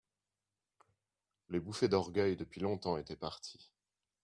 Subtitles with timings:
[1.49, 3.69] Les bouffées d'orgueil depuis longtemps étaient parties.